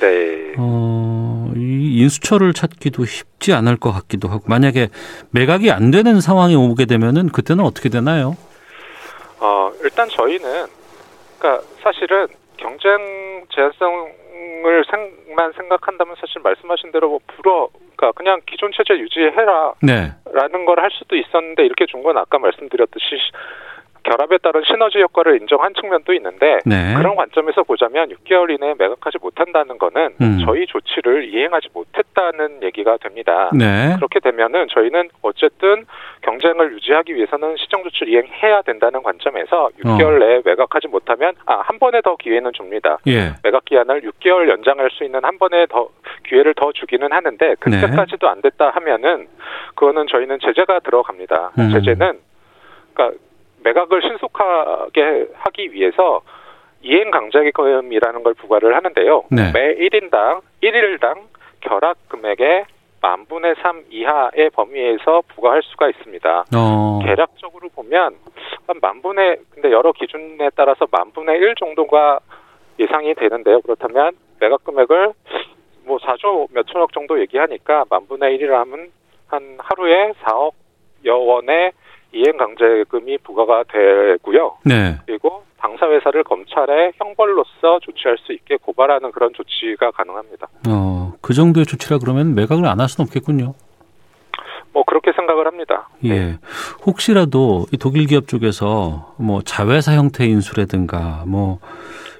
[0.00, 0.54] 네.
[0.56, 4.88] 어, 이 인수처를 찾기도 쉽지 않을 것 같기도 하고 만약에
[5.32, 8.38] 매각이 안 되는 상황이 오게 되면은 그때는 어떻게 되나요?
[9.38, 10.66] 어, 일단 저희는
[11.38, 12.26] 그러니까 사실은
[12.58, 20.12] 경쟁 제한성을 생만 생각한다면 사실 말씀하신 대로 뭐 불어 그러니까 그냥 기존 체제 유지해라 네.
[20.32, 23.32] 라는 걸할 수도 있었는데 이렇게 준 건 아까 말씀드렸듯이 시-
[24.08, 26.94] 결합에 따른 시너지 효과를 인정한 측면도 있는데 네.
[26.96, 30.38] 그런 관점에서 보자면 6개월 이내에 매각하지 못한다는 거는 음.
[30.44, 33.50] 저희 조치를 이행하지 못했다는 얘기가 됩니다.
[33.52, 33.94] 네.
[33.96, 35.84] 그렇게 되면은 저희는 어쨌든
[36.22, 42.00] 경쟁을 유지하기 위해서는 시장 조치를 이행해야 된다는 관점에서 6개월 내에 매각하지 못하면 아, 한 번에
[42.00, 42.98] 더 기회는 줍니다.
[43.06, 43.34] 예.
[43.42, 45.88] 매각 기한을 6개월 연장할 수 있는 한 번에 더
[46.26, 49.28] 기회를 더 주기는 하는데 그때까지도 안 됐다 하면은
[49.74, 51.52] 그거는 저희는 제재가 들어갑니다.
[51.58, 51.70] 음.
[51.72, 52.20] 제재는
[52.94, 53.27] 그러니까
[53.64, 56.22] 매각을 신속하게 하기 위해서
[56.82, 59.24] 이행 강제금이라는 걸 부과를 하는데요.
[59.30, 59.52] 네.
[59.52, 61.22] 매 1인당 1일당
[61.60, 62.64] 결합 금액의
[63.00, 66.44] 만 분의 3 이하의 범위에서 부과할 수가 있습니다.
[66.56, 67.00] 어.
[67.04, 68.16] 대략적으로 보면
[68.66, 72.20] 한 만분의 근데 여러 기준에 따라서 만 분의 1 정도가
[72.78, 73.60] 예상이 되는데요.
[73.60, 75.12] 그렇다면 매각 금액을
[75.84, 78.90] 뭐 4조 몇 천억 정도 얘기하니까 만 분의 1이라 하면
[79.28, 81.72] 한 하루에 4억여 원의
[82.12, 84.58] 이행 강제금이 부과가 되고요.
[84.64, 84.96] 네.
[85.06, 90.46] 그리고 당사회사를 검찰에 형벌로서 조치할 수 있게 고발하는 그런 조치가 가능합니다.
[90.68, 93.54] 어, 그 정도의 조치라 그러면 매각을 안 할 수는 없겠군요.
[94.72, 95.88] 뭐 그렇게 생각을 합니다.
[96.00, 96.10] 네.
[96.10, 96.38] 예.
[96.86, 101.58] 혹시라도 이 독일 기업 쪽에서 뭐 자회사 형태 인수라든가 뭐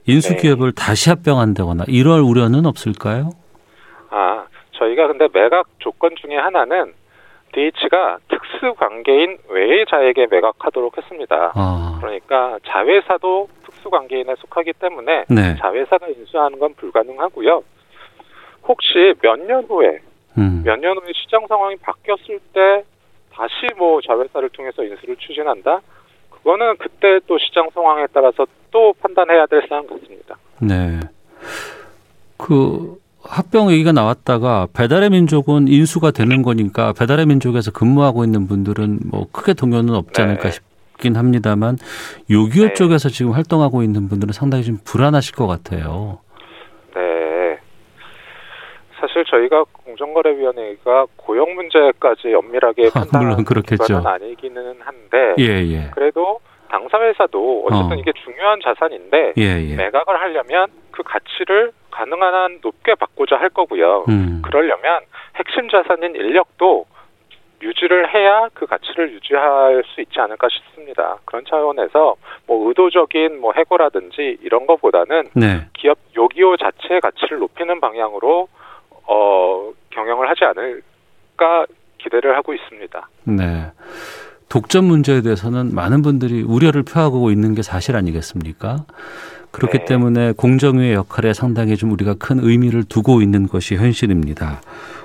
[0.07, 0.41] 인수 네.
[0.43, 3.31] 기업을 다시 합병한다거나 이럴 우려는 없을까요?
[4.11, 6.93] 아, 저희가 근데 매각 조건 중에 하나는
[7.53, 11.53] DH가 특수 관계인 외자에게 매각하도록 했습니다.
[11.55, 11.99] 아.
[12.01, 15.57] 그러니까 자회사도 특수 관계인에 속하기 때문에 네.
[15.59, 17.63] 자회사가 인수하는 건 불가능하고요.
[18.67, 19.99] 혹시 몇 년 후에
[20.37, 20.63] 음.
[20.65, 22.85] 몇년 후에 시장 상황이 바뀌었을 때
[23.33, 25.81] 다시 뭐 자회사를 통해서 인수를 추진한다?
[26.31, 30.37] 그거는 그때 또 시장 상황에 따라서 또 판단해야 될 사안 같습니다.
[30.61, 31.01] 네.
[32.37, 32.97] 그
[33.29, 39.53] 합병 얘기가 나왔다가 배달의 민족은 인수가 되는 거니까 배달의 민족에서 근무하고 있는 분들은 뭐 크게
[39.53, 40.23] 동요는 없지 네.
[40.23, 41.77] 않을까 싶긴 합니다만
[42.31, 42.75] 요기업 네.
[42.75, 46.21] 쪽에서 지금 활동하고 있는 분들은 상당히 좀 불안하실 것 같아요.
[46.95, 47.59] 네.
[48.99, 55.91] 사실 저희가 공정거래위원회가 고용 문제까지 엄밀하게 판단하는 건 아니기는 한데 예, 예.
[55.95, 58.01] 그래도 당사회사도 어쨌든 어.
[58.01, 59.77] 이게 중요한 자산인데 예, 예.
[59.77, 64.05] 매각을 하려면 그 가치를 가능한 한 높게 받고자 할 거고요.
[64.09, 64.41] 음.
[64.45, 65.01] 그러려면
[65.35, 66.87] 핵심 자산인 인력도
[67.61, 71.17] 유지를 해야 그 가치를 유지할 수 있지 않을까 싶습니다.
[71.25, 72.15] 그런 차원에서
[72.47, 75.67] 뭐 의도적인 뭐 해고라든지 이런 것보다는 네.
[75.75, 78.49] 기업 요기요 자체의 가치를 높이는 방향으로
[79.07, 81.67] 어 경영을 하지 않을까
[81.99, 83.09] 기대를 하고 있습니다.
[83.25, 83.73] 네.
[84.49, 88.87] 독점 문제에 대해서는 많은 분들이 우려를 표하고 있는 게 사실 아니겠습니까?
[89.51, 89.85] 그렇기 네.
[89.85, 94.61] 때문에 공정위의 역할에 상당히 좀 우리가 큰 의미를 두고 있는 것이 현실입니다.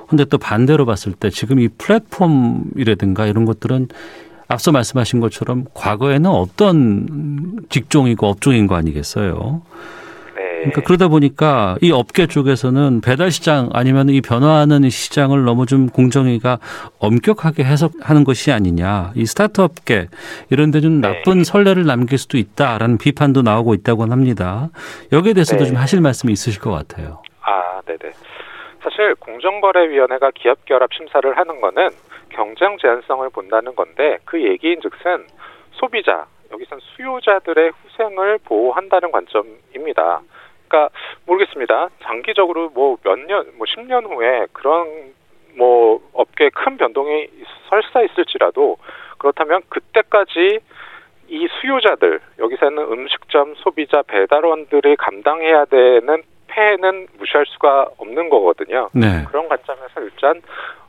[0.07, 3.87] 근데 또 반대로 봤을 때 지금 이 플랫폼이라든가 이런 것들은
[4.47, 9.61] 앞서 말씀하신 것처럼 과거에는 어떤 직종이고 업종인 거 아니겠어요?
[10.69, 16.59] 그러니까 그러다 보니까 이 업계 쪽에서는 배달 시장 아니면 이 변화하는 시장을 너무 좀 공정위가
[16.99, 19.11] 엄격하게 해석하는 것이 아니냐.
[19.15, 20.07] 이 스타트업계
[20.51, 21.43] 이런 데 좀 나쁜 네.
[21.45, 24.69] 선례를 남길 수도 있다라는 비판도 나오고 있다고 합니다.
[25.13, 25.69] 여기에 대해서도 네.
[25.69, 27.21] 좀 하실 말씀이 있으실 것 같아요.
[27.41, 28.11] 아, 네네.
[28.83, 31.89] 사실 공정거래위원회가 기업 결합 심사를 하는 거는
[32.29, 35.25] 경쟁 제한성을 본다는 건데 그 얘기인 즉슨
[35.71, 40.21] 소비자 여기선 수요자들의 후생을 보호한다는 관점입니다.
[40.73, 40.89] 그러니까
[41.27, 41.89] 모르겠습니다.
[42.01, 45.13] 장기적으로 뭐 몇 년, 뭐 10년 후에 그런
[45.55, 47.27] 뭐 업계에 큰 변동이
[47.69, 48.77] 설사 있을지라도
[49.19, 50.59] 그렇다면 그때까지
[51.27, 58.89] 이 수요자들 여기서는 음식점 소비자 배달원들이 감당해야 되는 폐해는 무시할 수가 없는 거거든요.
[58.93, 59.23] 네.
[59.29, 60.41] 그런 관점에서 일단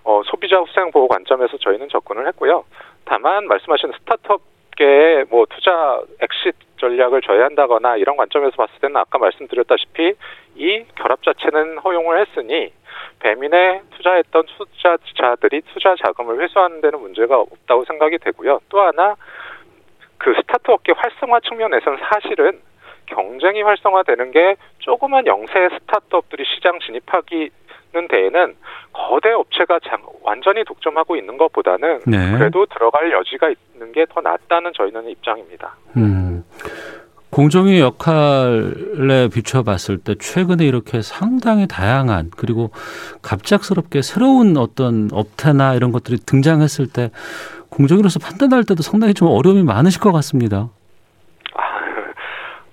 [0.02, 2.64] 어, 소비자 후생 보호 관점에서 저희는 접근을 했고요.
[3.04, 4.40] 다만 말씀하신 스타트업
[4.76, 10.14] 계의 뭐 투자 exit 전략을 저해한다거나 이런 관점에서 봤을 때는 아까 말씀드렸다시피
[10.56, 12.72] 이 결합 자체는 허용을 했으니
[13.20, 18.60] 배민에 투자했던 투자자들이 투자 자금을 회수하는 데는 문제가 없다고 생각이 되고요.
[18.68, 19.16] 또 하나
[20.18, 22.60] 그 스타트 업계 활성화 측면에서는 사실은
[23.06, 27.50] 경쟁이 활성화되는 게 조그만 영세 스타트업들이 시장 진입하기
[27.94, 28.56] 는 데에는
[28.92, 32.36] 거대 업체가 장, 완전히 독점하고 있는 것보다는 네.
[32.36, 35.76] 그래도 들어갈 여지가 있는 게 더 낫다는 저희는 입장입니다.
[35.96, 36.44] 음.
[37.30, 42.70] 공정위 역할에 비춰봤을 때 최근에 이렇게 상당히 다양한 그리고
[43.22, 47.10] 갑작스럽게 새로운 어떤 업태나 이런 것들이 등장했을 때
[47.70, 50.68] 공정위로서 판단할 때도 상당히 좀 어려움이 많으실 것 같습니다.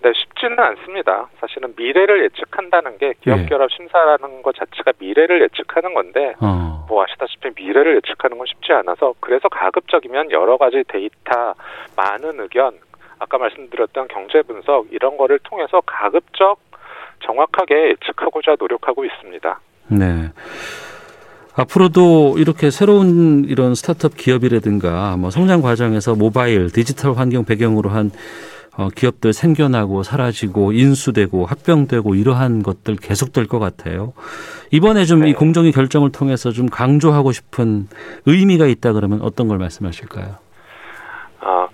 [0.02, 1.28] 네, 쉽지는 않습니다.
[1.40, 3.76] 사실은 미래를 예측한다는 게 기업 결합 예.
[3.76, 6.86] 심사라는 것 자체가 미래를 예측하는 건데, 어.
[6.90, 11.54] 뭐 아시다시피 미래를 예측하는 건 쉽지 않아서 그래서 가급적이면 여러 가지 데이터,
[11.96, 12.74] 많은 의견,
[13.20, 16.58] 아까 말씀드렸던 경제 분석 이런 거를 통해서 가급적
[17.24, 19.60] 정확하게 예측하고자 노력하고 있습니다.
[19.90, 20.32] 네.
[21.56, 28.10] 앞으로도 이렇게 새로운 이런 스타트업 기업이라든가 뭐 성장 과정에서 모바일, 디지털 환경 배경으로 한
[28.78, 34.14] 어, 기업들 생겨나고 사라지고 인수되고 합병되고 이러한 것들 계속될 것 같아요.
[34.72, 35.34] 이번에 좀이 네.
[35.34, 37.88] 공정위 결정을 통해서 좀 강조하고 싶은
[38.26, 40.36] 의미가 있다 그러면 어떤 걸 말씀하실까요?
[41.42, 41.68] 아,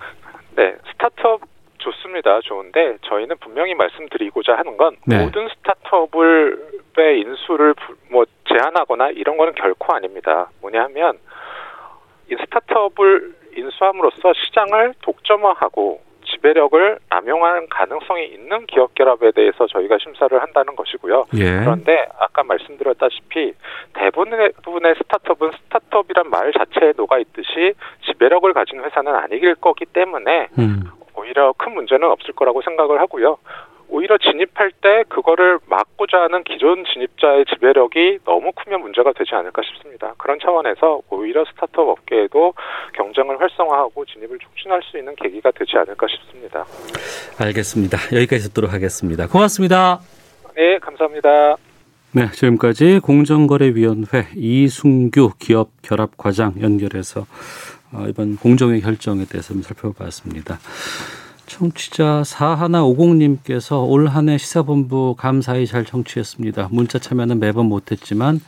[0.56, 0.76] 네.
[0.92, 1.42] 스타트업
[1.78, 2.40] 좋습니다.
[2.42, 5.24] 좋은데 저희는 분명히 말씀드리고자 하는 건 네.
[5.24, 7.76] 모든 스타트업을 인수를
[8.10, 10.50] 뭐 제한하거나 이런 거는 결코 아닙니다.
[10.62, 11.20] 뭐냐면
[12.32, 16.02] 이 스타트업을 인수함으로써 시장을 독점화하고
[16.38, 21.26] 지배력을 남용할 가능성이 있는 기업 결합에 대해서 저희가 심사를 한다는 것이고요.
[21.36, 21.60] 예.
[21.60, 23.54] 그런데 아까 말씀드렸다시피
[23.94, 27.74] 대부분의 부분의 스타트업은 스타트업이란 말 자체에 녹아 있듯이
[28.06, 30.84] 지배력을 가진 회사는 아니길 거기 때문에 음.
[31.16, 33.38] 오히려 큰 문제는 없을 거라고 생각을 하고요.
[33.90, 40.14] 오히려 진입할 때 그거를 막고자 하는 기존 진입자의 지배력이 너무 크면 문제가 되지 않을까 싶습니다.
[40.18, 42.54] 그런 차원에서 오히려 스타트업 업계에도
[42.94, 46.66] 경쟁을 활성화하고 진입을 촉진할 수 있는 계기가 되지 않을까 싶습니다.
[47.40, 47.98] 알겠습니다.
[48.14, 49.28] 여기까지 듣도록 하겠습니다.
[49.28, 50.00] 고맙습니다.
[50.56, 51.56] 네, 감사합니다.
[52.14, 57.26] 네, 지금까지 공정거래위원회 이순규 기업 결합 과장 연결해서
[57.94, 60.58] 어, 이번 공정위 결정에 대해서 좀 살펴봤습니다.
[61.48, 66.70] 청취자 4150님께서 올 한 해 시사본부 감사히 잘 청취했습니다.
[66.72, 68.40] 문자 참여는 매번 못했지만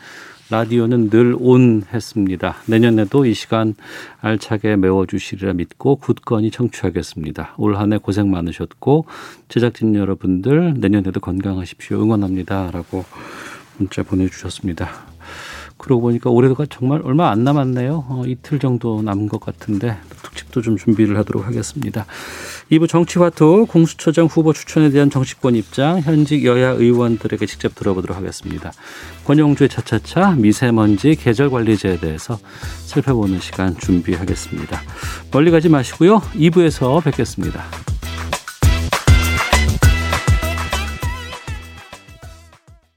[0.52, 2.56] 라디오는 늘 온 했습니다.
[2.66, 3.76] 내년에도 이 시간
[4.22, 7.56] 알차게 메워주시리라 믿고 굳건히 청취하겠습니다.
[7.58, 9.06] 올 한 해 고생 많으셨고
[9.48, 12.02] 제작진 여러분들 내년에도 건강하십시오.
[12.02, 12.72] 응원합니다.
[12.72, 13.06] 라고
[13.78, 15.09] 문자 보내주셨습니다.
[15.80, 18.06] 그러고 보니까 올해가 정말 얼마 안 남았네요.
[18.08, 22.06] 어, 이틀 정도 남은 것 같은데 특집 소식도 좀 준비를 하도록 하겠습니다.
[22.72, 28.72] 2부 정치화투 공수처장 후보 추천에 대한 정치권 입장 현직 여야 의원들에게 직접 들어보도록 하겠습니다.
[29.26, 32.38] 권영주의 차차차 미세먼지 계절 관리제에 대해서
[32.86, 34.82] 살펴보는 시간 준비하겠습니다.
[35.32, 36.20] 멀리 가지 마시고요.
[36.36, 37.64] 2부에서 뵙겠습니다.